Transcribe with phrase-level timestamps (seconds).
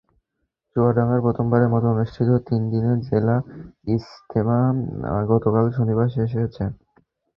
[0.71, 3.35] চুয়াডাঙ্গায় প্রথমবারের মতো অনুষ্ঠিত তিন দিনের জেলা
[3.87, 4.59] ইজতেমা
[5.31, 6.63] গতকাল শনিবার শেষ হয়েছে।